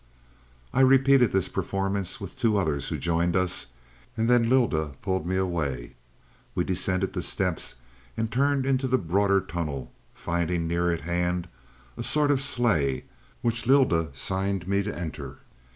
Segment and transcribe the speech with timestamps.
[0.73, 3.67] "I repeated this performance with two others who joined us,
[4.17, 5.93] and then Lylda pulled me away.
[6.55, 7.75] We descended the steps
[8.17, 11.47] and turned into the broader tunnel, finding near at hand
[11.97, 13.05] a sort of sleigh,
[13.43, 15.37] which Lylda signed me to enter.